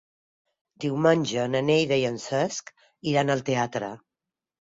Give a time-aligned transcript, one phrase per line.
[0.85, 2.73] Diumenge na Neida i en Cesc
[3.13, 3.91] iran al teatre.